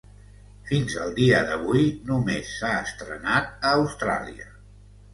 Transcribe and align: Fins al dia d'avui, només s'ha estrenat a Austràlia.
Fins 0.69 0.95
al 1.01 1.13
dia 1.19 1.43
d'avui, 1.51 1.85
només 2.09 2.51
s'ha 2.57 2.75
estrenat 2.89 3.55
a 3.61 3.79
Austràlia. 3.79 4.55